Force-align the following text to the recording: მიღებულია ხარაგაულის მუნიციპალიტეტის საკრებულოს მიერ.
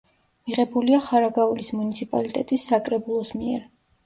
მიღებულია 0.49 1.01
ხარაგაულის 1.07 1.69
მუნიციპალიტეტის 1.81 2.67
საკრებულოს 2.73 3.33
მიერ. 3.45 3.71